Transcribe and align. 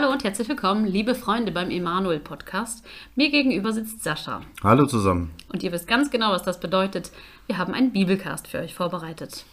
Hallo 0.00 0.12
und 0.12 0.24
herzlich 0.24 0.48
willkommen, 0.48 0.86
liebe 0.86 1.14
Freunde 1.14 1.52
beim 1.52 1.68
Emanuel 1.70 2.20
Podcast. 2.20 2.82
Mir 3.16 3.30
gegenüber 3.30 3.74
sitzt 3.74 4.02
Sascha. 4.02 4.40
Hallo 4.62 4.86
zusammen. 4.86 5.30
Und 5.52 5.62
ihr 5.62 5.72
wisst 5.72 5.86
ganz 5.86 6.10
genau, 6.10 6.30
was 6.30 6.42
das 6.42 6.58
bedeutet. 6.58 7.12
Wir 7.46 7.58
haben 7.58 7.74
einen 7.74 7.92
Bibelcast 7.92 8.48
für 8.48 8.60
euch 8.60 8.74
vorbereitet. 8.74 9.44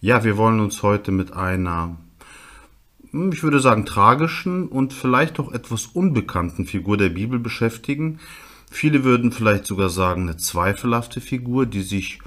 Ja, 0.00 0.24
wir 0.24 0.36
wollen 0.36 0.58
uns 0.58 0.82
heute 0.82 1.12
mit 1.12 1.34
einer, 1.34 1.96
hm, 3.12 3.30
ich 3.30 3.44
würde 3.44 3.60
sagen, 3.60 3.86
tragischen 3.86 4.66
und 4.66 4.92
vielleicht 4.92 5.38
auch 5.38 5.52
etwas 5.52 5.86
unbekannten 5.86 6.66
Figur 6.66 6.96
der 6.96 7.10
Bibel 7.10 7.38
beschäftigen. 7.38 8.18
Viele 8.72 9.04
würden 9.04 9.30
vielleicht 9.30 9.66
sogar 9.66 9.88
sagen, 9.88 10.22
eine 10.22 10.36
zweifelhafte 10.36 11.20
Figur, 11.20 11.66
die 11.66 11.82
sich 11.82 12.18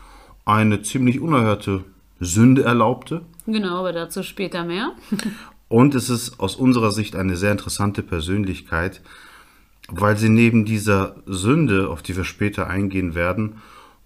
eine 0.46 0.82
ziemlich 0.82 1.20
unerhörte 1.20 1.84
Sünde 2.22 2.64
erlaubte. 2.64 3.24
Genau, 3.46 3.80
aber 3.80 3.92
dazu 3.92 4.24
später 4.24 4.64
mehr. 4.64 4.94
Und 5.70 5.96
es 5.96 6.10
ist 6.10 6.40
aus 6.40 6.56
unserer 6.56 6.92
Sicht 6.92 7.16
eine 7.16 7.36
sehr 7.36 7.52
interessante 7.52 8.04
Persönlichkeit, 8.04 9.02
weil 9.90 10.18
sie 10.18 10.30
neben 10.30 10.66
dieser 10.66 11.16
Sünde, 11.26 11.90
auf 11.90 12.02
die 12.02 12.16
wir 12.16 12.24
später 12.24 12.68
eingehen 12.68 13.16
werden, 13.16 13.56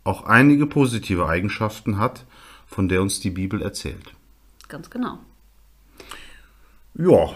auch 0.03 0.23
einige 0.25 0.65
positive 0.65 1.27
Eigenschaften 1.27 1.97
hat, 1.97 2.25
von 2.67 2.87
der 2.87 3.01
uns 3.01 3.19
die 3.19 3.29
Bibel 3.31 3.61
erzählt. 3.61 4.13
Ganz 4.69 4.89
genau. 4.89 5.19
Ja, 6.95 7.29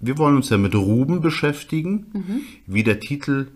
wir 0.00 0.18
wollen 0.18 0.36
uns 0.36 0.50
ja 0.50 0.58
mit 0.58 0.74
Ruben 0.74 1.20
beschäftigen, 1.20 2.06
Mhm. 2.12 2.40
wie 2.66 2.82
der 2.82 3.00
Titel, 3.00 3.48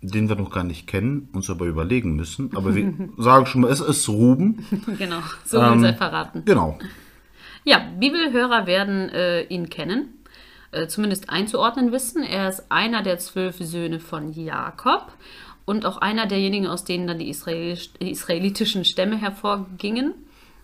den 0.00 0.28
wir 0.28 0.36
noch 0.36 0.50
gar 0.50 0.64
nicht 0.64 0.86
kennen, 0.86 1.28
uns 1.32 1.48
aber 1.50 1.66
überlegen 1.66 2.14
müssen. 2.16 2.54
Aber 2.56 2.74
wir 2.74 2.92
sagen 3.18 3.46
schon 3.46 3.62
mal, 3.62 3.70
es 3.70 3.80
ist 3.80 4.08
Ruben. 4.08 4.64
genau, 4.98 5.20
so 5.44 5.60
viel 5.60 5.80
sei 5.80 5.94
verraten. 5.94 6.42
Genau. 6.44 6.78
Ja, 7.64 7.78
Bibelhörer 7.98 8.66
werden 8.66 9.08
äh, 9.10 9.42
ihn 9.44 9.70
kennen, 9.70 10.24
äh, 10.72 10.88
zumindest 10.88 11.30
einzuordnen 11.30 11.92
wissen. 11.92 12.22
Er 12.22 12.48
ist 12.48 12.64
einer 12.70 13.02
der 13.02 13.18
zwölf 13.18 13.56
Söhne 13.58 14.00
von 14.00 14.32
Jakob 14.32 15.12
und 15.64 15.86
auch 15.86 15.98
einer 15.98 16.26
derjenigen, 16.26 16.66
aus 16.66 16.84
denen 16.84 17.06
dann 17.06 17.18
die 17.18 17.28
Israelisch, 17.28 17.90
israelitischen 18.00 18.84
Stämme 18.84 19.16
hervorgingen. 19.16 20.14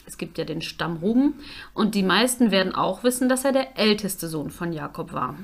Es 0.06 0.18
gibt 0.18 0.38
ja 0.38 0.44
den 0.44 0.62
Stamm 0.62 0.96
Ruben 0.96 1.34
und 1.74 1.94
die 1.94 2.02
meisten 2.02 2.50
werden 2.50 2.74
auch 2.74 3.04
wissen, 3.04 3.28
dass 3.28 3.44
er 3.44 3.52
der 3.52 3.78
älteste 3.78 4.26
Sohn 4.26 4.50
von 4.50 4.72
Jakob 4.72 5.12
war. 5.12 5.36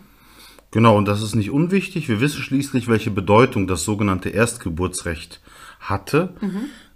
Genau, 0.70 0.96
und 0.96 1.06
das 1.06 1.22
ist 1.22 1.36
nicht 1.36 1.50
unwichtig. 1.50 2.08
Wir 2.08 2.20
wissen 2.20 2.42
schließlich, 2.42 2.88
welche 2.88 3.12
Bedeutung 3.12 3.68
das 3.68 3.84
sogenannte 3.84 4.30
Erstgeburtsrecht 4.30 5.40
hatte. 5.78 6.34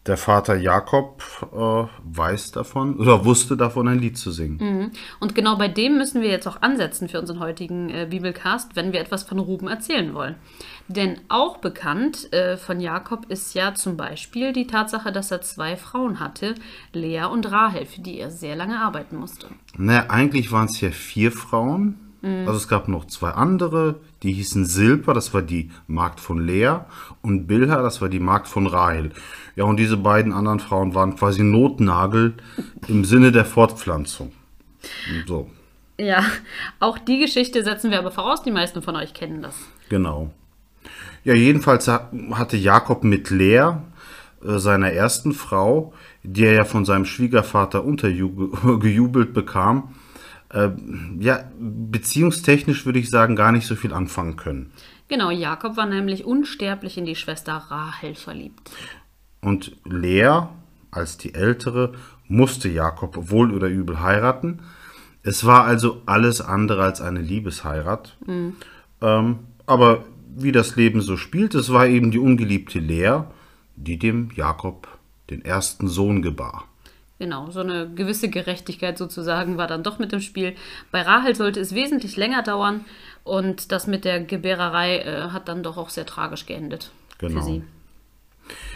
Der 0.09 0.17
Vater 0.17 0.57
Jakob 0.57 1.23
äh, 1.53 1.87
weiß 2.03 2.53
davon 2.53 2.97
oder 2.97 3.27
wusste 3.27 3.59
davon, 3.59 3.89
ein 3.89 3.99
Lied 3.99 4.17
zu 4.17 4.31
singen. 4.31 4.91
Und 5.21 5.35
genau 5.35 5.57
bei 5.57 5.69
dem 5.69 5.99
müssen 5.99 6.23
wir 6.23 6.31
jetzt 6.31 6.49
auch 6.49 6.63
ansetzen 6.63 7.11
für 7.11 7.21
unseren 7.21 7.41
heutigen 7.41 7.91
äh, 7.91 8.07
Bibelcast, 8.09 8.75
wenn 8.75 8.95
wir 8.95 9.01
etwas 9.01 9.25
von 9.25 9.39
Ruben 9.39 9.69
erzählen 9.69 10.15
wollen. 10.15 10.37
Denn 10.89 11.21
auch 11.29 11.59
bekannt 11.59 12.33
äh, 12.33 12.57
von 12.57 12.81
Jakob 12.81 13.27
ist 13.29 13.53
ja 13.53 13.75
zum 13.75 13.99
Beispiel 13.99 14.55
die 14.55 14.67
Tatsache, 14.67 15.13
dass 15.13 15.31
er 15.31 15.43
zwei 15.43 15.77
Frauen 15.77 16.21
hatte, 16.21 16.55
Lea 16.95 17.25
und 17.25 17.53
Rahel, 17.53 17.85
für 17.85 18.01
die 18.01 18.19
er 18.19 18.31
sehr 18.31 18.57
lange 18.57 18.81
arbeiten 18.81 19.17
musste. 19.17 19.49
Naja, 19.77 20.07
eigentlich 20.09 20.51
waren 20.51 20.69
es 20.69 20.81
ja 20.81 20.91
vier 20.91 21.31
Frauen. 21.31 21.99
Also 22.21 22.55
es 22.55 22.67
gab 22.67 22.89
noch 22.89 23.05
zwei 23.05 23.31
andere, 23.31 24.01
die 24.23 24.33
hießen 24.33 24.65
Silpa, 24.67 25.13
das 25.13 25.33
war 25.35 25.43
die 25.43 25.71
Magd 25.87 26.19
von 26.21 26.45
Lea, 26.45 26.79
und 27.23 27.47
Bilha, 27.47 27.83
das 27.83 28.01
war 28.01 28.09
die 28.09 28.19
Magd 28.21 28.49
von 28.49 28.67
Rahel. 28.67 29.13
Ja, 29.57 29.65
und 29.65 29.77
diese 29.79 29.97
beiden 29.97 30.33
anderen 30.33 30.61
Frauen 30.61 30.95
waren 30.95 31.15
quasi 31.17 31.43
Notnagel 31.45 32.35
im 32.89 33.05
Sinne 33.05 33.31
der 33.33 33.45
Fortpflanzung. 33.45 34.33
So, 35.27 35.49
Ja, 35.99 36.25
auch 36.81 36.99
die 36.99 37.19
Geschichte 37.19 37.63
setzen 37.65 37.91
wir 37.91 37.99
aber 37.99 38.11
voraus, 38.11 38.43
die 38.43 38.51
meisten 38.53 38.83
von 38.83 38.97
euch 38.97 39.15
kennen 39.15 39.43
das. 39.43 39.55
genau. 39.89 40.31
Ja, 41.25 41.35
jedenfalls 41.35 41.89
ha- 41.89 42.11
hatte 42.33 42.57
Jakob 42.57 43.05
mit 43.05 43.29
Lea, 43.31 43.73
äh, 44.45 44.59
seiner 44.59 44.93
ersten 44.93 45.33
Frau, 45.35 45.93
die 46.23 46.45
er 46.45 46.55
ja 46.55 46.65
von 46.65 46.85
seinem 46.85 47.05
Schwiegervater 47.05 47.85
untergejubelt 47.85 49.33
bekam, 49.35 49.95
äh, 50.51 50.71
ja, 51.19 51.45
beziehungstechnisch 51.59 52.87
würde 52.87 52.99
ich 52.99 53.11
sagen, 53.11 53.37
gar 53.37 53.53
nicht 53.53 53.67
so 53.67 53.77
viel 53.77 53.93
anfangen 53.93 54.37
können. 54.37 54.73
Genau, 55.09 55.31
Jakob 55.31 55.77
war 55.77 55.87
nämlich 55.87 56.25
unsterblich 56.25 56.99
in 56.99 57.07
die 57.07 57.17
Schwester 57.17 57.55
Rahel 57.55 58.15
verliebt. 58.15 58.71
Und 59.41 59.77
Lea, 59.85 60.43
als 60.91 61.17
die 61.17 61.35
ältere, 61.35 61.93
musste 62.27 62.69
Jakob 62.69 63.31
wohl 63.31 63.53
oder 63.53 63.69
übel 63.69 64.01
heiraten. 64.01 64.61
Es 65.23 65.45
war 65.45 65.65
also 65.65 66.03
alles 66.07 66.41
andere 66.41 66.83
als 66.83 67.01
eine 67.01 67.21
Liebesheirat. 67.21 68.17
Ähm, 69.01 69.39
aber 69.67 70.05
wie 70.37 70.53
das 70.53 70.77
Leben 70.77 71.01
so 71.01 71.17
spielt, 71.17 71.55
es 71.55 71.73
war 71.73 71.87
eben 71.87 72.11
die 72.11 72.19
ungeliebte 72.19 72.79
Lea, 72.79 73.23
die 73.77 73.99
dem 73.99 74.31
Jakob 74.35 74.89
den 75.31 75.45
ersten 75.45 75.89
Sohn 75.89 76.23
gebar. 76.23 76.68
Genau, 77.19 77.51
so 77.51 77.61
eine 77.61 77.91
gewisse 77.93 78.29
Gerechtigkeit 78.29 78.97
sozusagen 78.97 79.57
war 79.57 79.67
dann 79.67 79.83
doch 79.83 79.99
mit 79.99 80.13
im 80.13 80.21
Spiel. 80.21 80.55
Bei 80.93 81.03
Rahel 81.03 81.35
sollte 81.35 81.59
es 81.59 81.75
wesentlich 81.75 82.17
länger 82.17 82.43
dauern 82.43 82.85
und 83.25 83.73
das 83.73 83.89
mit 83.89 84.05
der 84.05 84.23
Gebärerei 84.23 84.99
äh, 84.99 85.21
hat 85.31 85.49
dann 85.49 85.65
doch 85.65 85.77
auch 85.77 85.91
sehr 85.91 86.07
tragisch 86.07 86.47
geendet 86.47 86.93
Genau. 87.19 87.41
für 87.41 87.45
sie. 87.45 87.63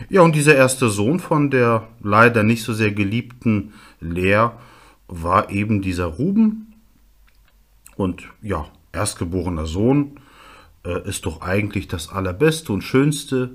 Ja, 0.08 0.22
und 0.22 0.34
dieser 0.34 0.56
erste 0.56 0.88
Sohn 0.88 1.20
von 1.20 1.50
der 1.50 1.88
leider 2.02 2.42
nicht 2.42 2.64
so 2.64 2.72
sehr 2.74 2.90
geliebten 2.92 3.72
Lea 4.00 4.48
war 5.06 5.50
eben 5.50 5.80
dieser 5.80 6.06
Ruben. 6.06 6.74
Und 7.96 8.24
ja, 8.42 8.66
erstgeborener 8.92 9.66
Sohn 9.66 10.18
äh, 10.84 11.08
ist 11.08 11.26
doch 11.26 11.40
eigentlich 11.42 11.88
das 11.88 12.08
Allerbeste 12.08 12.72
und 12.72 12.82
Schönste, 12.82 13.50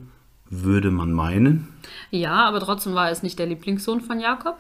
würde 0.50 0.92
man 0.92 1.12
meinen. 1.12 1.68
Ja, 2.12 2.46
aber 2.46 2.60
trotzdem 2.60 2.94
war 2.94 3.10
es 3.10 3.24
nicht 3.24 3.40
der 3.40 3.48
Lieblingssohn 3.48 4.02
von 4.02 4.20
Jakob. 4.20 4.58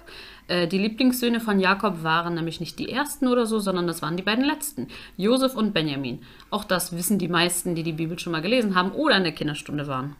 Äh, 0.47 0.67
die 0.67 0.77
Lieblingssöhne 0.77 1.39
von 1.39 1.59
Jakob 1.59 2.03
waren 2.03 2.35
nämlich 2.35 2.59
nicht 2.59 2.79
die 2.79 2.89
ersten 2.89 3.27
oder 3.27 3.45
so, 3.45 3.59
sondern 3.59 3.87
das 3.87 4.01
waren 4.01 4.17
die 4.17 4.23
beiden 4.23 4.43
letzten, 4.43 4.87
Josef 5.17 5.55
und 5.55 5.73
Benjamin. 5.73 6.19
Auch 6.49 6.63
das 6.63 6.95
wissen 6.95 7.19
die 7.19 7.27
meisten, 7.27 7.75
die 7.75 7.83
die 7.83 7.93
Bibel 7.93 8.17
schon 8.19 8.31
mal 8.31 8.41
gelesen 8.41 8.75
haben 8.75 8.91
oder 8.91 9.17
in 9.17 9.23
der 9.23 9.33
Kinderstunde 9.33 9.87
waren. 9.87 10.15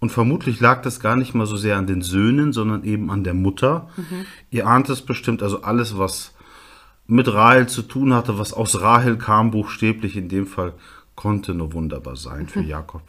Und 0.00 0.10
vermutlich 0.10 0.58
lag 0.60 0.82
das 0.82 0.98
gar 0.98 1.16
nicht 1.16 1.34
mal 1.34 1.46
so 1.46 1.56
sehr 1.56 1.76
an 1.76 1.86
den 1.86 2.02
Söhnen, 2.02 2.52
sondern 2.52 2.82
eben 2.82 3.10
an 3.10 3.22
der 3.22 3.34
Mutter. 3.34 3.88
Ihr 4.50 4.66
ahnt 4.66 4.88
es 4.88 5.02
bestimmt, 5.02 5.44
also 5.44 5.62
alles, 5.62 5.96
was 5.96 6.34
mit 7.06 7.32
Rahel 7.32 7.68
zu 7.68 7.82
tun 7.82 8.12
hatte, 8.12 8.38
was 8.38 8.52
aus 8.52 8.80
Rahel 8.80 9.16
kam, 9.16 9.52
buchstäblich 9.52 10.16
in 10.16 10.28
dem 10.28 10.46
Fall, 10.46 10.74
konnte 11.14 11.54
nur 11.54 11.72
wunderbar 11.72 12.16
sein 12.16 12.48
für 12.48 12.60
Jakob. 12.62 13.02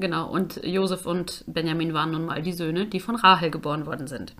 Genau, 0.00 0.30
und 0.30 0.64
Josef 0.64 1.06
und 1.06 1.42
Benjamin 1.48 1.92
waren 1.92 2.12
nun 2.12 2.26
mal 2.26 2.40
die 2.40 2.52
Söhne, 2.52 2.86
die 2.86 3.00
von 3.00 3.16
Rahel 3.16 3.50
geboren 3.50 3.84
worden 3.84 4.06
sind. 4.06 4.34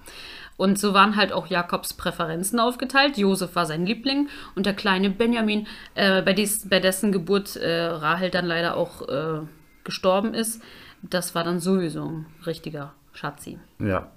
Und 0.57 0.79
so 0.79 0.95
waren 0.95 1.17
halt 1.17 1.33
auch 1.33 1.49
Jakobs 1.49 1.95
Präferenzen 1.95 2.61
aufgeteilt. 2.61 3.19
Josef 3.19 3.57
war 3.57 3.67
sein 3.67 3.85
Liebling 3.85 4.29
und 4.55 4.67
der 4.67 4.75
kleine 4.75 5.11
Benjamin, 5.11 5.67
äh, 5.95 6.23
bei, 6.23 6.33
dies, 6.33 6.69
bei 6.69 6.79
dessen 6.79 7.11
Geburt 7.11 7.57
äh, 7.57 7.87
Rahel 7.87 8.31
dann 8.31 8.47
leider 8.47 8.77
auch 8.77 9.09
äh, 9.09 9.41
gestorben 9.83 10.33
ist, 10.33 10.63
das 11.03 11.35
war 11.35 11.43
dann 11.43 11.59
sowieso 11.59 12.05
ein 12.05 12.27
richtiger 12.47 12.95
Schatzi. 13.13 13.59
Ja. 13.81 14.11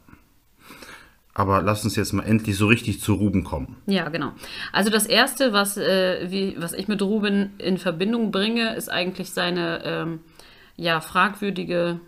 Aber 1.33 1.61
lass 1.61 1.83
uns 1.83 1.95
jetzt 1.95 2.11
mal 2.11 2.23
endlich 2.23 2.57
so 2.57 2.67
richtig 2.67 3.01
zu 3.01 3.13
Ruben 3.13 3.43
kommen. 3.43 3.77
Ja, 3.85 4.09
genau. 4.09 4.33
Also 4.73 4.89
das 4.89 5.05
Erste, 5.05 5.53
was, 5.53 5.77
äh, 5.77 6.29
wie, 6.29 6.55
was 6.59 6.73
ich 6.73 6.87
mit 6.87 7.01
Ruben 7.01 7.51
in 7.57 7.77
Verbindung 7.77 8.31
bringe, 8.31 8.75
ist 8.75 8.89
eigentlich 8.89 9.31
seine 9.31 9.81
ähm, 9.85 10.19
ja, 10.81 10.99
fragwürdige 10.99 11.99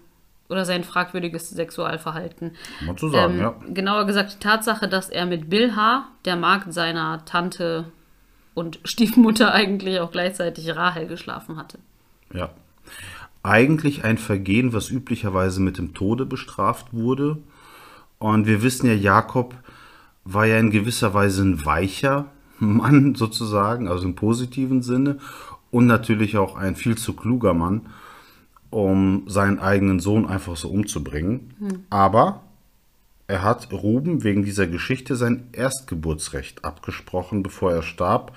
oder 0.49 0.65
sein 0.65 0.83
fragwürdiges 0.83 1.49
Sexualverhalten. 1.51 2.53
Kann 2.79 2.87
man 2.87 2.97
so 2.97 3.07
sagen, 3.09 3.35
ähm, 3.35 3.39
ja. 3.39 3.55
Genauer 3.69 4.05
gesagt 4.05 4.33
die 4.33 4.39
Tatsache, 4.39 4.87
dass 4.87 5.09
er 5.09 5.25
mit 5.25 5.49
Bilha, 5.49 6.07
der 6.25 6.35
Magd 6.35 6.73
seiner 6.73 7.23
Tante 7.25 7.85
und 8.55 8.79
Stiefmutter 8.83 9.53
eigentlich 9.53 9.99
auch 9.99 10.11
gleichzeitig 10.11 10.75
Rahel 10.75 11.07
geschlafen 11.07 11.57
hatte. 11.57 11.77
Ja. 12.33 12.49
Eigentlich 13.43 14.03
ein 14.03 14.17
Vergehen, 14.17 14.73
was 14.73 14.89
üblicherweise 14.89 15.61
mit 15.61 15.77
dem 15.77 15.93
Tode 15.93 16.25
bestraft 16.25 16.93
wurde. 16.93 17.37
Und 18.17 18.47
wir 18.47 18.63
wissen 18.63 18.87
ja, 18.87 18.93
Jakob 18.93 19.53
war 20.23 20.45
ja 20.45 20.57
in 20.57 20.71
gewisser 20.71 21.13
Weise 21.13 21.43
ein 21.43 21.63
weicher 21.63 22.25
Mann 22.59 23.13
sozusagen, 23.13 23.87
also 23.87 24.05
im 24.05 24.15
positiven 24.15 24.81
Sinne. 24.81 25.19
Und 25.69 25.85
natürlich 25.85 26.37
auch 26.37 26.55
ein 26.55 26.75
viel 26.75 26.97
zu 26.97 27.13
kluger 27.13 27.53
Mann, 27.53 27.87
um 28.73 29.23
seinen 29.27 29.59
eigenen 29.59 29.99
Sohn 29.99 30.25
einfach 30.25 30.55
so 30.55 30.69
umzubringen. 30.69 31.85
Aber 31.89 32.41
er 33.27 33.41
hat 33.41 33.71
Ruben 33.71 34.23
wegen 34.23 34.43
dieser 34.43 34.67
Geschichte 34.67 35.15
sein 35.15 35.47
Erstgeburtsrecht 35.53 36.65
abgesprochen, 36.65 37.43
bevor 37.43 37.71
er 37.71 37.83
starb. 37.83 38.35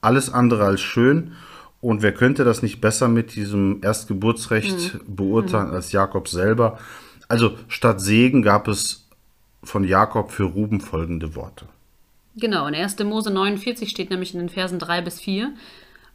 Alles 0.00 0.32
andere 0.32 0.64
als 0.64 0.80
schön. 0.80 1.32
Und 1.80 2.02
wer 2.02 2.12
könnte 2.12 2.44
das 2.44 2.62
nicht 2.62 2.80
besser 2.80 3.08
mit 3.08 3.34
diesem 3.34 3.80
Erstgeburtsrecht 3.82 5.00
beurteilen 5.06 5.70
als 5.70 5.92
Jakob 5.92 6.28
selber? 6.28 6.78
Also 7.28 7.52
statt 7.68 8.00
Segen 8.00 8.42
gab 8.42 8.68
es 8.68 9.06
von 9.62 9.84
Jakob 9.84 10.30
für 10.30 10.44
Ruben 10.44 10.80
folgende 10.80 11.34
Worte. 11.34 11.66
Genau, 12.36 12.66
in 12.66 12.74
1. 12.74 12.98
Mose 13.00 13.30
49 13.30 13.88
steht 13.90 14.10
nämlich 14.10 14.34
in 14.34 14.40
den 14.40 14.48
Versen 14.48 14.78
3 14.78 15.02
bis 15.02 15.20
4. 15.20 15.52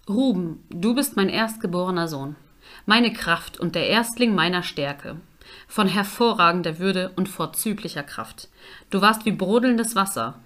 Ruben, 0.08 0.64
du 0.70 0.94
bist 0.96 1.16
mein 1.16 1.30
erstgeborener 1.30 2.08
Sohn, 2.08 2.36
meine 2.86 3.14
Kraft 3.14 3.60
und 3.60 3.76
der 3.76 3.88
Erstling 3.88 4.36
meiner 4.36 4.64
Stärke, 4.64 5.18
von 5.68 5.88
hervorragender 5.88 6.80
Würde 6.80 7.12
und 7.16 7.30
vorzüglicher 7.30 8.04
Kraft. 8.04 8.50
Du 8.90 9.02
warst 9.02 9.26
wie 9.26 9.32
brodelndes 9.32 9.96
Wasser. 9.96 10.40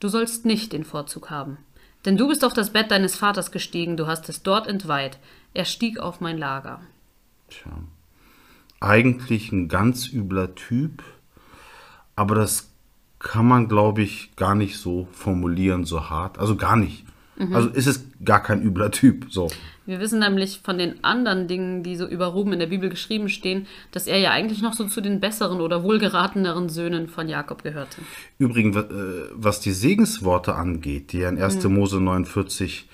Du 0.00 0.08
sollst 0.08 0.44
nicht 0.44 0.72
den 0.72 0.84
Vorzug 0.84 1.30
haben. 1.30 1.58
Denn 2.04 2.16
du 2.16 2.28
bist 2.28 2.44
auf 2.44 2.52
das 2.52 2.72
Bett 2.72 2.90
deines 2.90 3.16
Vaters 3.16 3.50
gestiegen, 3.50 3.96
du 3.96 4.06
hast 4.06 4.28
es 4.28 4.42
dort 4.42 4.66
entweiht. 4.66 5.18
Er 5.54 5.64
stieg 5.64 5.98
auf 5.98 6.20
mein 6.20 6.38
Lager. 6.38 6.80
Tja. 7.48 7.72
Eigentlich 8.78 9.50
ein 9.52 9.68
ganz 9.68 10.12
übler 10.12 10.54
Typ, 10.54 11.02
aber 12.14 12.34
das 12.34 12.70
kann 13.18 13.46
man, 13.46 13.68
glaube 13.68 14.02
ich, 14.02 14.36
gar 14.36 14.54
nicht 14.54 14.76
so 14.78 15.08
formulieren, 15.12 15.84
so 15.84 16.10
hart. 16.10 16.38
Also 16.38 16.56
gar 16.56 16.76
nicht. 16.76 17.05
Also 17.52 17.68
ist 17.68 17.86
es 17.86 18.04
gar 18.24 18.42
kein 18.42 18.62
übler 18.62 18.90
Typ. 18.90 19.26
So. 19.30 19.48
Wir 19.84 20.00
wissen 20.00 20.18
nämlich 20.18 20.60
von 20.64 20.78
den 20.78 21.04
anderen 21.04 21.48
Dingen, 21.48 21.82
die 21.82 21.96
so 21.96 22.06
über 22.06 22.26
Ruben 22.26 22.52
in 22.52 22.58
der 22.58 22.66
Bibel 22.66 22.88
geschrieben 22.88 23.28
stehen, 23.28 23.66
dass 23.92 24.06
er 24.06 24.18
ja 24.18 24.30
eigentlich 24.30 24.62
noch 24.62 24.72
so 24.72 24.86
zu 24.86 25.00
den 25.00 25.20
besseren 25.20 25.60
oder 25.60 25.82
wohlgerateneren 25.82 26.68
Söhnen 26.68 27.08
von 27.08 27.28
Jakob 27.28 27.62
gehörte. 27.62 27.98
Übrigens, 28.38 28.76
äh, 28.76 28.84
was 29.32 29.60
die 29.60 29.72
Segensworte 29.72 30.54
angeht, 30.54 31.12
die 31.12 31.18
ja 31.18 31.28
in 31.28 31.40
1. 31.40 31.64
Mose 31.68 32.00
49 32.00 32.88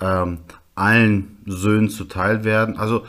ähm, 0.00 0.38
allen 0.74 1.36
Söhnen 1.46 1.90
zuteil 1.90 2.44
werden, 2.44 2.76
also 2.76 3.04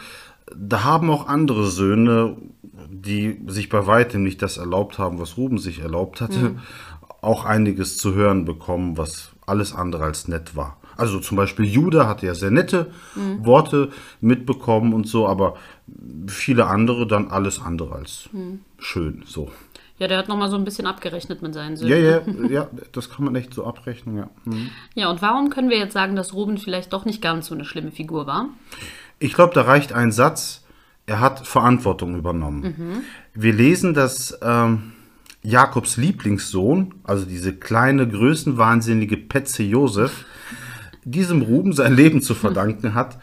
da 0.56 0.84
haben 0.84 1.10
auch 1.10 1.28
andere 1.28 1.66
Söhne, 1.68 2.38
die 2.90 3.40
sich 3.48 3.70
bei 3.70 3.88
weitem 3.88 4.24
nicht 4.24 4.42
das 4.42 4.58
erlaubt 4.58 5.00
haben, 5.00 5.20
was 5.20 5.38
Ruben 5.38 5.58
sich 5.58 5.80
erlaubt 5.80 6.22
hatte, 6.22 6.56
auch 7.22 7.46
einiges 7.46 7.98
zu 7.98 8.14
hören 8.14 8.46
bekommen, 8.46 8.98
was 8.98 9.33
alles 9.46 9.74
andere 9.74 10.04
als 10.04 10.28
nett 10.28 10.56
war. 10.56 10.78
Also 10.96 11.20
zum 11.20 11.38
Beispiel 11.38 11.66
Judah 11.66 12.08
hatte 12.08 12.26
ja 12.26 12.36
sehr 12.36 12.52
nette 12.52 12.92
Worte 13.40 13.90
mitbekommen 14.22 14.94
und 14.94 15.08
so, 15.08 15.28
aber 15.28 15.56
viele 16.28 16.68
andere 16.68 17.08
dann 17.08 17.30
alles 17.30 17.60
andere 17.60 17.96
als 17.96 18.30
schön. 18.78 19.24
So. 19.26 19.52
Ja, 20.00 20.08
der 20.08 20.18
hat 20.18 20.28
nochmal 20.28 20.50
so 20.50 20.58
ein 20.58 20.66
bisschen 20.66 20.88
abgerechnet 20.88 21.42
mit 21.42 21.54
seinen 21.54 21.78
Söhnen. 21.78 21.92
Ja, 21.92 21.98
ja, 21.98 22.22
ja, 22.50 22.70
das 22.92 23.10
kann 23.10 23.26
man 23.26 23.36
echt 23.36 23.54
so 23.54 23.66
abrechnen, 23.66 24.18
ja. 24.18 24.30
Mhm. 24.46 24.70
Ja, 24.96 25.10
und 25.10 25.22
warum 25.22 25.50
können 25.50 25.70
wir 25.70 25.78
jetzt 25.78 25.94
sagen, 25.94 26.16
dass 26.16 26.34
Ruben 26.34 26.58
vielleicht 26.58 26.94
doch 26.94 27.06
nicht 27.06 27.22
ganz 27.22 27.48
so 27.48 27.56
eine 27.56 27.66
schlimme 27.66 27.92
Figur 27.92 28.28
war? 28.28 28.50
Ich 29.20 29.34
glaube, 29.34 29.54
da 29.54 29.62
reicht 29.62 29.94
ein 29.94 30.12
Satz, 30.12 30.64
er 31.06 31.20
hat 31.20 31.46
Verantwortung 31.46 32.16
übernommen. 32.16 33.04
Wir 33.34 33.54
lesen, 33.54 33.94
dass 33.94 34.38
ähm, 34.42 34.93
Jakobs 35.44 35.98
Lieblingssohn, 35.98 36.96
also 37.04 37.26
diese 37.26 37.54
kleine, 37.54 38.08
größenwahnsinnige 38.08 39.18
Petze 39.18 39.64
Josef, 39.64 40.26
diesem 41.06 41.42
Ruben 41.42 41.74
sein 41.74 41.96
Leben 41.96 42.22
zu 42.22 42.34
verdanken 42.34 42.94
hat. 42.94 43.18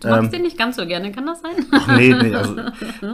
Du 0.00 0.08
magst 0.08 0.32
den 0.32 0.42
nicht 0.42 0.58
ganz 0.58 0.76
so 0.76 0.86
gerne, 0.86 1.12
kann 1.12 1.26
das 1.26 1.40
sein? 1.40 1.52
Ach 1.70 1.96
nee, 1.96 2.12
nee, 2.12 2.34
also 2.34 2.56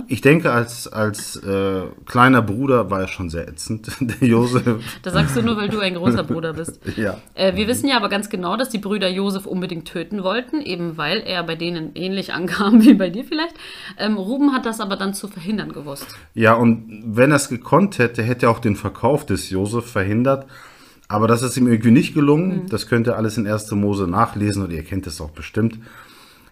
ich 0.08 0.20
denke, 0.20 0.52
als, 0.52 0.88
als 0.88 1.36
äh, 1.36 1.82
kleiner 2.06 2.42
Bruder 2.42 2.90
war 2.90 3.02
er 3.02 3.08
schon 3.08 3.30
sehr 3.30 3.46
ätzend, 3.48 3.88
der 4.00 4.28
Josef. 4.28 4.82
Das 5.02 5.12
sagst 5.12 5.36
du 5.36 5.42
nur, 5.42 5.56
weil 5.56 5.68
du 5.68 5.78
ein 5.78 5.94
großer 5.94 6.24
Bruder 6.24 6.52
bist. 6.52 6.80
Ja. 6.96 7.18
Äh, 7.34 7.56
wir 7.56 7.68
wissen 7.68 7.88
ja 7.88 7.96
aber 7.96 8.08
ganz 8.08 8.30
genau, 8.30 8.56
dass 8.56 8.70
die 8.70 8.78
Brüder 8.78 9.08
Josef 9.08 9.44
unbedingt 9.44 9.86
töten 9.86 10.22
wollten, 10.22 10.62
eben 10.62 10.96
weil 10.96 11.18
er 11.20 11.42
bei 11.42 11.54
denen 11.54 11.90
ähnlich 11.94 12.32
ankam 12.32 12.82
wie 12.82 12.94
bei 12.94 13.10
dir 13.10 13.24
vielleicht. 13.24 13.54
Ähm, 13.98 14.16
Ruben 14.16 14.54
hat 14.54 14.64
das 14.64 14.80
aber 14.80 14.96
dann 14.96 15.12
zu 15.12 15.28
verhindern 15.28 15.72
gewusst. 15.72 16.06
Ja, 16.32 16.54
und 16.54 17.02
wenn 17.04 17.32
er 17.32 17.36
es 17.36 17.48
gekonnt 17.50 17.98
hätte, 17.98 18.22
hätte 18.22 18.46
er 18.46 18.50
auch 18.50 18.60
den 18.60 18.76
Verkauf 18.76 19.26
des 19.26 19.50
Josef 19.50 19.90
verhindert. 19.90 20.46
Aber 21.08 21.28
das 21.28 21.42
ist 21.42 21.56
ihm 21.56 21.68
irgendwie 21.68 21.90
nicht 21.90 22.14
gelungen. 22.14 22.66
Das 22.68 22.88
könnt 22.88 23.06
ihr 23.06 23.16
alles 23.16 23.36
in 23.38 23.46
1. 23.46 23.70
Mose 23.72 24.06
nachlesen 24.06 24.64
und 24.64 24.72
ihr 24.72 24.82
kennt 24.82 25.06
es 25.06 25.20
auch 25.20 25.30
bestimmt. 25.30 25.78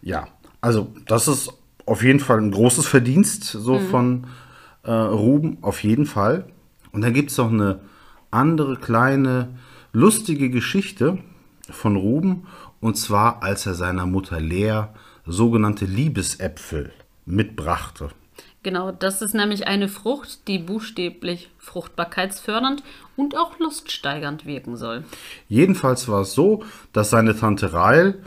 Ja, 0.02 0.28
also 0.60 0.92
das 1.06 1.28
ist 1.28 1.50
auf 1.86 2.02
jeden 2.02 2.20
Fall 2.20 2.38
ein 2.38 2.50
großes 2.50 2.86
Verdienst 2.86 3.44
so 3.44 3.78
von 3.78 4.26
äh, 4.84 4.92
Ruben, 4.92 5.58
auf 5.60 5.82
jeden 5.82 6.06
Fall. 6.06 6.46
Und 6.92 7.02
dann 7.02 7.12
gibt 7.12 7.30
es 7.30 7.38
noch 7.38 7.50
eine 7.50 7.80
andere 8.30 8.76
kleine 8.76 9.48
lustige 9.92 10.50
Geschichte 10.50 11.18
von 11.70 11.96
Ruben. 11.96 12.46
Und 12.80 12.96
zwar, 12.96 13.42
als 13.42 13.66
er 13.66 13.74
seiner 13.74 14.06
Mutter 14.06 14.40
Lea 14.40 14.84
sogenannte 15.26 15.86
Liebesäpfel 15.86 16.92
mitbrachte. 17.26 18.10
Genau, 18.64 18.90
das 18.92 19.20
ist 19.22 19.34
nämlich 19.34 19.68
eine 19.68 19.88
Frucht, 19.88 20.48
die 20.48 20.58
buchstäblich 20.58 21.50
fruchtbarkeitsfördernd 21.58 22.82
und 23.14 23.36
auch 23.36 23.58
luststeigernd 23.58 24.46
wirken 24.46 24.76
soll. 24.76 25.04
Jedenfalls 25.48 26.08
war 26.08 26.22
es 26.22 26.32
so, 26.32 26.64
dass 26.92 27.10
seine 27.10 27.38
Tante 27.38 27.74
Rael 27.74 28.22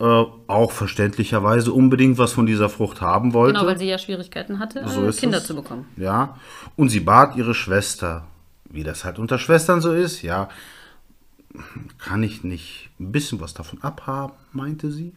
äh, 0.00 0.04
auch 0.48 0.72
verständlicherweise 0.72 1.72
unbedingt 1.72 2.18
was 2.18 2.32
von 2.32 2.46
dieser 2.46 2.68
Frucht 2.68 3.00
haben 3.00 3.32
wollte. 3.32 3.54
Genau, 3.54 3.66
weil 3.66 3.78
sie 3.78 3.86
ja 3.86 3.96
Schwierigkeiten 3.96 4.58
hatte, 4.58 4.86
So 4.88 5.06
äh, 5.06 5.12
Kinder 5.12 5.38
es. 5.38 5.46
zu 5.46 5.54
bekommen. 5.54 5.86
Ja, 5.96 6.36
und 6.74 6.88
sie 6.90 7.00
bat 7.00 7.36
ihre 7.36 7.54
Schwester, 7.54 8.26
wie 8.68 8.82
das 8.82 9.04
halt 9.04 9.20
unter 9.20 9.38
Schwestern 9.38 9.80
so 9.80 9.92
ist, 9.92 10.20
ja, 10.22 10.48
kann 11.98 12.24
ich 12.24 12.42
nicht 12.44 12.90
ein 12.98 13.12
bisschen 13.12 13.40
was 13.40 13.54
davon 13.54 13.80
abhaben, 13.82 14.34
meinte 14.52 14.90
sie. 14.90 15.12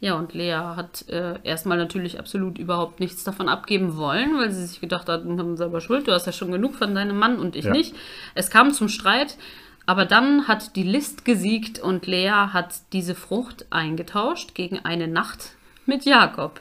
Ja, 0.00 0.14
und 0.14 0.34
Lea 0.34 0.54
hat 0.54 1.08
äh, 1.08 1.34
erstmal 1.44 1.78
natürlich 1.78 2.18
absolut 2.18 2.58
überhaupt 2.58 2.98
nichts 2.98 3.22
davon 3.22 3.48
abgeben 3.48 3.96
wollen, 3.96 4.36
weil 4.36 4.50
sie 4.50 4.66
sich 4.66 4.80
gedacht 4.80 5.08
hat, 5.08 5.24
du 5.24 5.36
bist 5.36 5.58
selber 5.58 5.80
schuld, 5.80 6.08
du 6.08 6.12
hast 6.12 6.26
ja 6.26 6.32
schon 6.32 6.50
genug 6.50 6.74
von 6.74 6.92
deinem 6.94 7.16
Mann 7.16 7.38
und 7.38 7.54
ich 7.54 7.66
Ja. 7.66 7.70
nicht. 7.72 7.94
Es 8.34 8.50
kam 8.50 8.72
zum 8.72 8.88
Streit, 8.88 9.36
aber 9.86 10.04
dann 10.04 10.48
hat 10.48 10.74
die 10.74 10.82
List 10.82 11.24
gesiegt 11.24 11.78
und 11.78 12.06
Lea 12.06 12.30
hat 12.52 12.74
diese 12.92 13.14
Frucht 13.14 13.66
eingetauscht 13.70 14.54
gegen 14.56 14.80
eine 14.80 15.06
Nacht 15.06 15.54
mit 15.86 16.04
Jakob. 16.04 16.60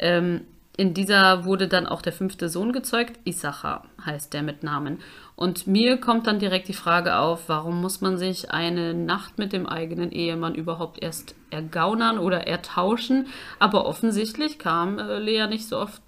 Ähm, 0.00 0.42
in 0.76 0.94
dieser 0.94 1.44
wurde 1.44 1.68
dann 1.68 1.86
auch 1.86 2.00
der 2.00 2.12
fünfte 2.12 2.48
Sohn 2.48 2.72
gezeugt, 2.72 3.18
Issachar 3.24 3.84
heißt 4.04 4.32
der 4.32 4.42
mit 4.42 4.62
Namen. 4.62 4.98
Und 5.36 5.66
mir 5.66 5.96
kommt 5.98 6.26
dann 6.26 6.38
direkt 6.38 6.68
die 6.68 6.72
Frage 6.74 7.16
auf, 7.16 7.48
warum 7.48 7.80
muss 7.80 8.00
man 8.00 8.18
sich 8.18 8.50
eine 8.50 8.94
Nacht 8.94 9.38
mit 9.38 9.52
dem 9.52 9.66
eigenen 9.66 10.10
Ehemann 10.12 10.54
überhaupt 10.54 11.02
erst 11.02 11.34
ergaunern 11.50 12.18
oder 12.18 12.46
ertauschen? 12.46 13.26
Aber 13.58 13.86
offensichtlich 13.86 14.58
kam 14.58 14.98
äh, 14.98 15.18
Lea 15.18 15.46
nicht 15.48 15.66
so 15.66 15.78
oft 15.78 16.00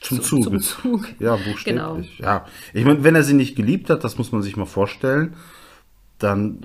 Zum 0.00 0.20
zu- 0.22 0.40
Zuge. 0.40 0.60
zum 0.60 0.60
Zug. 0.60 1.08
Ja, 1.20 1.36
Genau. 1.64 1.94
buchstäblich. 1.94 2.18
Ja, 2.18 2.46
ich 2.72 2.84
meine, 2.84 3.02
wenn 3.04 3.14
er 3.16 3.22
sie 3.24 3.34
nicht 3.34 3.54
geliebt 3.56 3.90
hat, 3.90 4.02
das 4.04 4.18
muss 4.18 4.32
man 4.32 4.42
sich 4.42 4.56
mal 4.56 4.66
vorstellen, 4.66 5.34
dann 6.18 6.60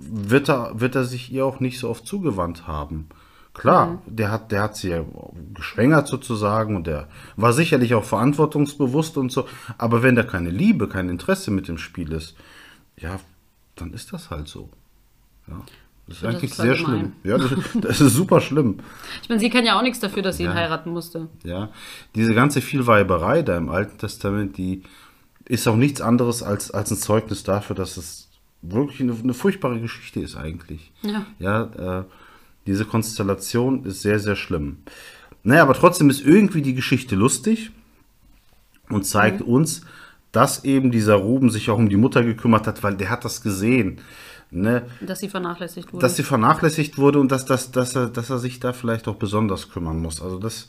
wird 0.00 0.48
er, 0.50 0.78
wird 0.80 0.94
er 0.94 1.04
sich 1.04 1.32
ihr 1.32 1.46
auch 1.46 1.60
nicht 1.60 1.78
so 1.78 1.88
oft 1.88 2.06
zugewandt 2.06 2.66
haben. 2.66 3.08
Klar, 3.54 4.00
der 4.06 4.30
hat, 4.30 4.50
der 4.50 4.62
hat 4.62 4.76
sie 4.76 4.88
ja 4.90 5.04
geschwängert 5.52 6.08
sozusagen 6.08 6.74
und 6.74 6.86
der 6.86 7.08
war 7.36 7.52
sicherlich 7.52 7.94
auch 7.94 8.04
verantwortungsbewusst 8.04 9.18
und 9.18 9.30
so. 9.30 9.46
Aber 9.76 10.02
wenn 10.02 10.14
da 10.16 10.22
keine 10.22 10.48
Liebe, 10.50 10.88
kein 10.88 11.10
Interesse 11.10 11.50
mit 11.50 11.68
dem 11.68 11.76
Spiel 11.76 12.12
ist, 12.12 12.34
ja, 12.96 13.20
dann 13.76 13.92
ist 13.92 14.12
das 14.12 14.30
halt 14.30 14.48
so. 14.48 14.70
Ja, 15.48 15.60
das 16.06 16.16
ist 16.16 16.22
das 16.22 16.30
eigentlich 16.34 16.50
ist 16.50 16.56
sehr 16.56 16.76
schlimm. 16.76 17.12
Ja, 17.24 17.36
das, 17.36 17.50
das 17.74 18.00
ist 18.00 18.14
super 18.14 18.40
schlimm. 18.40 18.78
Ich 19.22 19.28
meine, 19.28 19.40
sie 19.40 19.50
kann 19.50 19.66
ja 19.66 19.76
auch 19.78 19.82
nichts 19.82 20.00
dafür, 20.00 20.22
dass 20.22 20.38
sie 20.38 20.44
ihn 20.44 20.48
Ja. 20.50 20.54
heiraten 20.54 20.90
musste. 20.90 21.28
Ja, 21.44 21.68
diese 22.14 22.34
ganze 22.34 22.62
Vielweiberei 22.62 23.42
da 23.42 23.56
im 23.58 23.68
Alten 23.68 23.98
Testament, 23.98 24.56
die 24.56 24.82
ist 25.44 25.68
auch 25.68 25.76
nichts 25.76 26.00
anderes 26.00 26.42
als, 26.42 26.70
als 26.70 26.90
ein 26.90 26.96
Zeugnis 26.96 27.42
dafür, 27.42 27.76
dass 27.76 27.98
es 27.98 28.30
wirklich 28.62 29.00
eine, 29.00 29.12
eine 29.12 29.34
furchtbare 29.34 29.78
Geschichte 29.80 30.20
ist 30.20 30.36
eigentlich. 30.36 30.90
Ja. 31.02 31.26
Ja, 31.38 32.00
äh, 32.00 32.04
diese 32.66 32.84
Konstellation 32.84 33.84
ist 33.84 34.02
sehr, 34.02 34.18
sehr 34.18 34.36
schlimm. 34.36 34.78
Naja, 35.42 35.62
aber 35.62 35.74
trotzdem 35.74 36.10
ist 36.10 36.24
irgendwie 36.24 36.62
die 36.62 36.74
Geschichte 36.74 37.16
lustig 37.16 37.70
und 38.88 39.04
zeigt 39.04 39.42
uns, 39.42 39.82
dass 40.30 40.64
eben 40.64 40.90
dieser 40.90 41.16
Ruben 41.16 41.50
sich 41.50 41.68
auch 41.70 41.78
um 41.78 41.88
die 41.88 41.96
Mutter 41.96 42.22
gekümmert 42.22 42.66
hat, 42.66 42.82
weil 42.82 42.96
der 42.96 43.10
hat 43.10 43.24
das 43.24 43.42
gesehen. 43.42 44.00
Ne? 44.50 44.82
Dass 45.00 45.20
sie 45.20 45.28
vernachlässigt 45.28 45.92
wurde. 45.92 46.02
dass 46.02 46.16
sie 46.16 46.22
vernachlässigt 46.22 46.98
wurde 46.98 47.18
und 47.18 47.32
dass, 47.32 47.44
dass, 47.46 47.70
dass, 47.72 47.96
er, 47.96 48.08
dass 48.08 48.30
er 48.30 48.38
sich 48.38 48.60
da 48.60 48.72
vielleicht 48.72 49.08
auch 49.08 49.16
besonders 49.16 49.70
kümmern 49.70 50.00
muss. 50.00 50.20
Also 50.22 50.38
das 50.38 50.68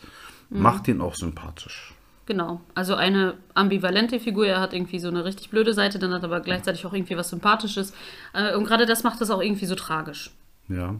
macht 0.49 0.87
ihn 0.87 1.01
auch 1.01 1.15
sympathisch. 1.15 1.93
Genau, 2.25 2.61
also 2.73 2.95
eine 2.95 3.33
ambivalente 3.53 4.19
Figur. 4.21 4.47
Er 4.47 4.61
hat 4.61 4.73
irgendwie 4.73 4.99
so 4.99 5.09
eine 5.09 5.25
richtig 5.25 5.49
blöde 5.49 5.73
Seite, 5.73 5.99
dann 5.99 6.13
hat 6.13 6.23
er 6.23 6.25
aber 6.25 6.39
gleichzeitig 6.39 6.85
auch 6.85 6.93
irgendwie 6.93 7.17
was 7.17 7.29
Sympathisches. 7.29 7.93
Äh, 8.33 8.55
Und 8.55 8.63
gerade 8.63 8.85
das 8.85 9.03
macht 9.03 9.19
es 9.19 9.29
auch 9.29 9.41
irgendwie 9.41 9.65
so 9.65 9.75
tragisch. 9.75 10.31
Ja. 10.69 10.95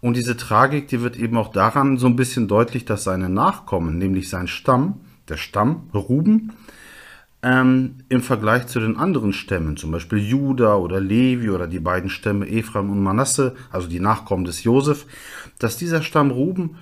Und 0.00 0.16
diese 0.16 0.36
Tragik, 0.36 0.88
die 0.88 1.02
wird 1.02 1.16
eben 1.16 1.36
auch 1.36 1.52
daran 1.52 1.98
so 1.98 2.06
ein 2.06 2.16
bisschen 2.16 2.48
deutlich, 2.48 2.84
dass 2.84 3.04
seine 3.04 3.28
Nachkommen, 3.28 3.98
nämlich 3.98 4.28
sein 4.28 4.48
Stamm, 4.48 5.00
der 5.28 5.36
Stamm 5.36 5.90
Ruben, 5.92 6.52
ähm, 7.42 7.96
im 8.08 8.22
Vergleich 8.22 8.66
zu 8.66 8.80
den 8.80 8.96
anderen 8.96 9.32
Stämmen, 9.32 9.76
zum 9.76 9.92
Beispiel 9.92 10.18
Juda 10.18 10.76
oder 10.76 11.00
Levi 11.00 11.50
oder 11.50 11.66
die 11.66 11.80
beiden 11.80 12.10
Stämme 12.10 12.48
Ephraim 12.48 12.90
und 12.90 13.02
Manasse, 13.02 13.54
also 13.70 13.88
die 13.88 14.00
Nachkommen 14.00 14.44
des 14.44 14.64
Josef, 14.64 15.06
dass 15.58 15.76
dieser 15.76 16.02
Stamm 16.02 16.30
Ruben 16.30 16.76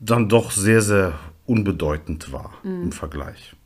dann 0.00 0.28
doch 0.28 0.50
sehr, 0.52 0.82
sehr 0.82 1.14
unbedeutend 1.46 2.32
war 2.32 2.52
im 2.64 2.92
Vergleich. 2.92 3.56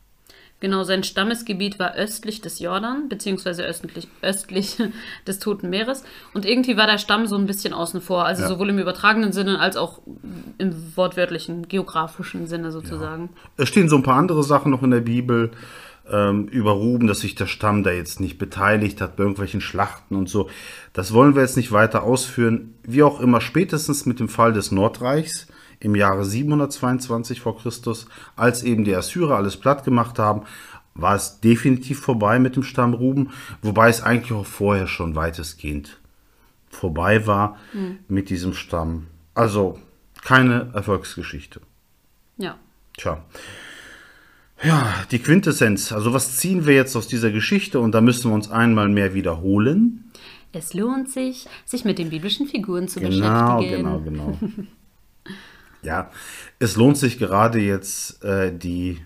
Genau, 0.61 0.83
sein 0.83 1.03
Stammesgebiet 1.03 1.79
war 1.79 1.95
östlich 1.95 2.39
des 2.39 2.59
Jordan, 2.59 3.09
beziehungsweise 3.09 3.63
östlich, 3.65 4.07
östlich 4.21 4.77
des 5.27 5.39
Toten 5.39 5.69
Meeres. 5.69 6.03
Und 6.33 6.45
irgendwie 6.45 6.77
war 6.77 6.87
der 6.87 6.99
Stamm 6.99 7.25
so 7.27 7.35
ein 7.35 7.47
bisschen 7.47 7.73
außen 7.73 7.99
vor, 7.99 8.25
also 8.25 8.43
Ja. 8.43 8.47
sowohl 8.47 8.69
im 8.69 8.77
übertragenen 8.79 9.33
Sinne 9.33 9.59
als 9.59 9.75
auch 9.75 10.01
im 10.59 10.95
wortwörtlichen, 10.95 11.67
geografischen 11.67 12.45
Sinne 12.47 12.71
sozusagen. 12.71 13.29
Es 13.57 13.67
stehen 13.69 13.89
so 13.89 13.97
ein 13.97 14.03
paar 14.03 14.17
andere 14.17 14.43
Sachen 14.43 14.71
noch 14.71 14.83
in 14.83 14.91
der 14.91 15.01
Bibel 15.01 15.49
ähm, 16.09 16.47
über 16.47 16.71
Ruben, 16.71 17.07
dass 17.07 17.21
sich 17.21 17.33
der 17.35 17.47
Stamm 17.47 17.83
da 17.83 17.91
jetzt 17.91 18.19
nicht 18.19 18.37
beteiligt 18.37 19.01
hat 19.01 19.15
bei 19.15 19.23
irgendwelchen 19.23 19.61
Schlachten 19.61 20.15
und 20.15 20.29
so. 20.29 20.47
Das 20.93 21.11
wollen 21.13 21.33
wir 21.35 21.41
jetzt 21.41 21.57
nicht 21.57 21.71
weiter 21.71 22.03
ausführen. 22.03 22.75
Wie 22.83 23.01
auch 23.01 23.19
immer, 23.19 23.41
spätestens 23.41 24.05
mit 24.05 24.19
dem 24.19 24.29
Fall 24.29 24.53
des 24.53 24.71
Nordreichs 24.71 25.47
im 25.81 25.95
Jahre 25.95 26.23
722 26.25 27.41
vor 27.41 27.57
Christus, 27.57 28.07
als 28.35 28.63
eben 28.63 28.83
die 28.85 28.95
Assyrer 28.95 29.35
alles 29.35 29.57
platt 29.57 29.83
gemacht 29.83 30.17
haben, 30.19 30.43
war 30.93 31.15
es 31.15 31.39
definitiv 31.41 31.99
vorbei 31.99 32.39
mit 32.39 32.55
dem 32.55 32.63
Stamm 32.63 32.93
Ruben, 32.93 33.31
wobei 33.61 33.89
es 33.89 34.01
eigentlich 34.01 34.33
auch 34.33 34.45
vorher 34.45 34.87
schon 34.87 35.15
weitestgehend 35.15 35.97
vorbei 36.69 37.27
war 37.27 37.57
mit 38.07 38.29
diesem 38.29 38.53
Stamm. 38.53 39.07
Also 39.33 39.77
keine 40.23 40.69
Erfolgsgeschichte. 40.73 41.61
Ja. 42.37 42.57
Tja. 42.97 43.23
Ja, 44.63 44.93
die 45.09 45.19
Quintessenz. 45.19 45.91
Also 45.91 46.13
was 46.13 46.37
ziehen 46.37 46.65
wir 46.67 46.75
jetzt 46.75 46.95
aus 46.95 47.07
dieser 47.07 47.31
Geschichte? 47.31 47.79
Und 47.79 47.93
da 47.93 48.01
müssen 48.01 48.29
wir 48.29 48.35
uns 48.35 48.51
einmal 48.51 48.89
mehr 48.89 49.13
wiederholen. 49.13 50.11
Es 50.53 50.73
lohnt 50.73 51.09
sich, 51.09 51.47
sich 51.65 51.83
mit 51.85 51.97
den 51.97 52.09
biblischen 52.09 52.47
Figuren 52.47 52.87
zu 52.87 52.99
Genau, 52.99 53.57
beschäftigen. 53.57 53.83
genau, 53.83 53.99
genau. 53.99 54.37
ja, 55.83 56.11
es 56.59 56.75
lohnt 56.75 56.97
sich 56.97 57.17
gerade 57.17 57.59
jetzt 57.59 58.23
äh, 58.23 58.55
die 58.55 58.99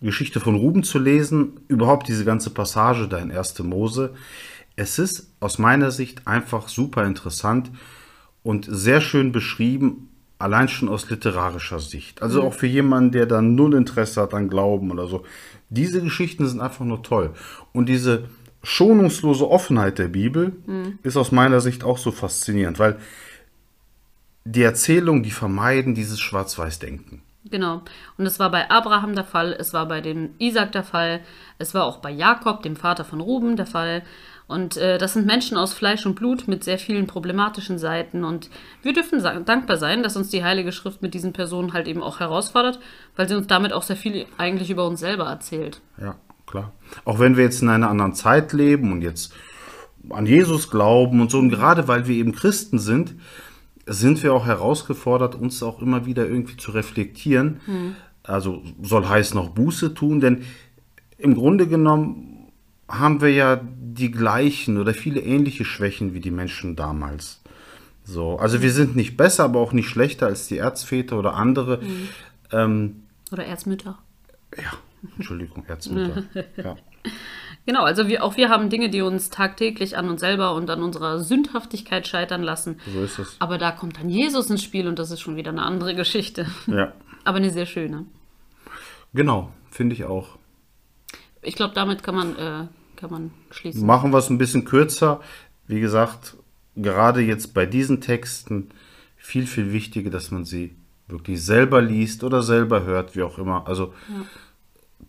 Geschichte 0.00 0.40
von 0.40 0.56
Ruben 0.56 0.82
zu 0.82 0.98
lesen, 0.98 1.60
überhaupt 1.68 2.08
diese 2.08 2.24
ganze 2.24 2.50
Passage 2.50 3.08
da 3.08 3.18
in 3.18 3.30
1. 3.30 3.58
Mose. 3.60 4.14
Es 4.74 4.98
ist 4.98 5.28
aus 5.40 5.58
meiner 5.58 5.90
Sicht 5.90 6.26
einfach 6.26 6.68
super 6.68 7.04
interessant 7.04 7.70
und 8.42 8.66
sehr 8.68 9.00
schön 9.00 9.30
beschrieben, 9.32 10.08
allein 10.38 10.68
schon 10.68 10.88
aus 10.88 11.08
literarischer 11.08 11.78
Sicht. 11.78 12.20
Also 12.20 12.42
auch 12.42 12.54
für 12.54 12.66
jemanden, 12.66 13.12
der 13.12 13.26
da 13.26 13.40
null 13.40 13.74
Interesse 13.74 14.20
hat 14.22 14.34
an 14.34 14.48
Glauben 14.48 14.90
oder 14.90 15.06
so. 15.06 15.24
Diese 15.70 16.02
Geschichten 16.02 16.46
sind 16.48 16.60
einfach 16.60 16.84
nur 16.84 17.02
toll. 17.02 17.30
Und 17.72 17.88
diese 17.88 18.24
schonungslose 18.64 19.48
Offenheit 19.48 19.98
der 19.98 20.08
Bibel 20.08 20.52
ist 21.02 21.16
aus 21.16 21.32
meiner 21.32 21.60
Sicht 21.60 21.84
auch 21.84 21.98
so 21.98 22.10
faszinierend, 22.10 22.78
weil 22.78 22.98
die 24.44 24.62
Erzählungen, 24.62 25.22
die 25.22 25.30
vermeiden 25.30 25.94
dieses 25.94 26.20
Schwarz-Weiß-Denken. 26.20 27.22
Genau. 27.44 27.82
Und 28.18 28.26
es 28.26 28.38
war 28.38 28.50
bei 28.50 28.70
Abraham 28.70 29.14
der 29.14 29.24
Fall, 29.24 29.52
es 29.58 29.72
war 29.72 29.86
bei 29.86 30.00
dem 30.00 30.30
Isaac 30.38 30.72
der 30.72 30.84
Fall, 30.84 31.20
es 31.58 31.74
war 31.74 31.84
auch 31.84 31.98
bei 31.98 32.10
Jakob, 32.10 32.62
dem 32.62 32.76
Vater 32.76 33.04
von 33.04 33.20
Ruben, 33.20 33.56
der 33.56 33.66
Fall. 33.66 34.02
Und 34.46 34.76
äh, 34.76 34.98
das 34.98 35.14
sind 35.14 35.26
Menschen 35.26 35.56
aus 35.56 35.72
Fleisch 35.72 36.04
und 36.06 36.14
Blut 36.14 36.46
mit 36.46 36.62
sehr 36.62 36.78
vielen 36.78 37.06
problematischen 37.06 37.78
Seiten. 37.78 38.24
Und 38.24 38.50
wir 38.82 38.92
dürfen 38.92 39.22
dankbar 39.44 39.76
sein, 39.76 40.02
dass 40.02 40.16
uns 40.16 40.28
die 40.28 40.44
Heilige 40.44 40.72
Schrift 40.72 41.02
mit 41.02 41.14
diesen 41.14 41.32
Personen 41.32 41.72
halt 41.72 41.88
eben 41.88 42.02
auch 42.02 42.20
herausfordert, 42.20 42.78
weil 43.16 43.28
sie 43.28 43.36
uns 43.36 43.46
damit 43.46 43.72
auch 43.72 43.82
sehr 43.82 43.96
viel 43.96 44.26
eigentlich 44.38 44.70
über 44.70 44.86
uns 44.86 45.00
selber 45.00 45.24
erzählt. 45.24 45.80
Ja, 46.00 46.16
klar. 46.46 46.72
Auch 47.04 47.18
wenn 47.18 47.36
wir 47.36 47.44
jetzt 47.44 47.62
in 47.62 47.68
einer 47.68 47.90
anderen 47.90 48.14
Zeit 48.14 48.52
leben 48.52 48.92
und 48.92 49.02
jetzt 49.02 49.32
an 50.10 50.26
Jesus 50.26 50.70
glauben 50.70 51.20
und 51.20 51.30
so, 51.30 51.38
und 51.38 51.50
gerade 51.50 51.88
weil 51.88 52.06
wir 52.06 52.16
eben 52.16 52.32
Christen 52.32 52.78
sind, 52.78 53.14
sind 53.86 54.22
wir 54.22 54.32
auch 54.32 54.46
herausgefordert, 54.46 55.34
uns 55.34 55.62
auch 55.62 55.80
immer 55.80 56.06
wieder 56.06 56.26
irgendwie 56.26 56.56
zu 56.56 56.70
reflektieren. 56.70 57.60
Also 58.22 58.62
soll 58.82 59.08
heißen 59.08 59.38
auch 59.38 59.50
Buße 59.50 59.94
tun, 59.94 60.20
denn 60.20 60.44
im 61.18 61.34
Grunde 61.34 61.66
genommen 61.66 62.52
haben 62.88 63.20
wir 63.20 63.30
ja 63.32 63.60
die 63.64 64.10
gleichen 64.10 64.78
oder 64.78 64.94
viele 64.94 65.20
ähnliche 65.20 65.64
Schwächen 65.64 66.14
wie 66.14 66.20
die 66.20 66.30
Menschen 66.30 66.76
damals. 66.76 67.40
So, 68.04 68.36
also 68.38 68.62
wir 68.62 68.72
sind 68.72 68.96
nicht 68.96 69.16
besser, 69.16 69.44
aber 69.44 69.60
auch 69.60 69.72
nicht 69.72 69.88
schlechter 69.88 70.26
als 70.26 70.48
die 70.48 70.58
Erzväter 70.58 71.18
oder 71.18 71.34
andere. 71.34 71.80
Ähm, 72.50 73.04
Oder 73.30 73.44
Erzmütter. 73.46 73.98
ja, 74.56 74.72
Entschuldigung, 75.16 75.64
Erzmütter. 75.66 76.24
Ja. 76.56 76.76
Genau, 77.64 77.84
also 77.84 78.08
wir, 78.08 78.24
auch 78.24 78.36
wir 78.36 78.48
haben 78.48 78.70
Dinge, 78.70 78.90
die 78.90 79.02
uns 79.02 79.30
tagtäglich 79.30 79.96
an 79.96 80.08
uns 80.08 80.20
selber 80.20 80.54
und 80.54 80.68
an 80.68 80.82
unserer 80.82 81.20
Sündhaftigkeit 81.20 82.08
scheitern 82.08 82.42
lassen. 82.42 82.80
So 82.92 83.02
ist 83.02 83.18
es. 83.18 83.36
Aber 83.38 83.56
da 83.56 83.70
kommt 83.70 83.98
dann 83.98 84.08
Jesus 84.08 84.50
ins 84.50 84.62
Spiel 84.62 84.88
und 84.88 84.98
das 84.98 85.10
ist 85.10 85.20
schon 85.20 85.36
wieder 85.36 85.50
eine 85.50 85.62
andere 85.62 85.94
Geschichte. 85.94 86.46
Ja, 86.66 86.92
Aber 87.24 87.36
eine 87.36 87.50
sehr 87.50 87.66
schöne. 87.66 88.06
genau, 89.12 89.52
finde 89.70 89.94
ich 89.94 90.04
auch. 90.04 90.38
Ich 91.40 91.54
glaube, 91.54 91.74
damit 91.74 92.02
kann 92.02 92.14
man, 92.16 92.36
äh, 92.36 92.66
kann 92.96 93.10
man 93.10 93.30
schließen. 93.50 93.86
Machen 93.86 94.12
wir 94.12 94.18
es 94.18 94.28
ein 94.30 94.38
bisschen 94.38 94.64
kürzer. 94.64 95.20
Wie 95.66 95.80
gesagt, 95.80 96.36
gerade 96.74 97.20
jetzt 97.20 97.54
bei 97.54 97.66
diesen 97.66 98.00
Texten 98.00 98.70
viel, 99.16 99.46
viel 99.46 99.72
wichtiger, 99.72 100.10
dass 100.10 100.32
man 100.32 100.44
sie 100.44 100.74
wirklich 101.06 101.44
selber 101.44 101.80
liest 101.80 102.24
oder 102.24 102.42
selber 102.42 102.82
hört, 102.84 103.14
wie 103.14 103.22
auch 103.22 103.38
immer. 103.38 103.68
Also 103.68 103.94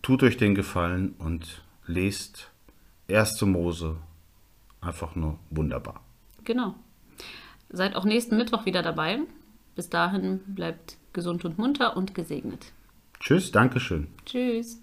tut 0.02 0.22
euch 0.22 0.36
den 0.36 0.54
Gefallen 0.54 1.14
und 1.18 1.62
lest 1.86 2.50
1. 3.08 3.42
Mose. 3.42 3.96
Einfach 4.80 5.14
nur 5.14 5.38
wunderbar. 5.50 6.00
Genau. 6.44 6.74
Seid 7.70 7.96
auch 7.96 8.04
nächsten 8.04 8.36
Mittwoch 8.36 8.66
wieder 8.66 8.82
dabei. 8.82 9.20
Bis 9.74 9.88
dahin 9.88 10.40
bleibt 10.46 10.98
gesund 11.12 11.44
und 11.44 11.58
munter 11.58 11.96
und 11.96 12.14
gesegnet. 12.14 12.72
Tschüss, 13.20 13.50
Dankeschön. 13.50 14.08
Tschüss. 14.26 14.80